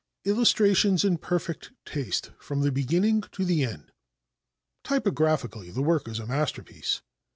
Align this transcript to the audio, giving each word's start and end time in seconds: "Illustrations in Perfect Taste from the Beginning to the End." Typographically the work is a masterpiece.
"Illustrations 0.25 1.05
in 1.05 1.19
Perfect 1.19 1.73
Taste 1.85 2.31
from 2.39 2.61
the 2.61 2.71
Beginning 2.71 3.21
to 3.33 3.45
the 3.45 3.63
End." 3.63 3.91
Typographically 4.83 5.69
the 5.69 5.83
work 5.83 6.07
is 6.07 6.17
a 6.17 6.25
masterpiece. 6.25 7.03